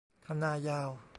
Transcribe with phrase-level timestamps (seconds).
[0.25, 0.89] คันนายาว